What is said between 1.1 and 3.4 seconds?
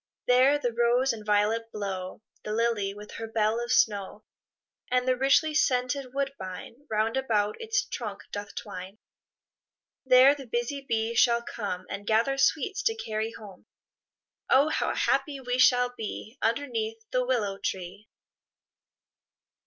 and violet blow, The lily with her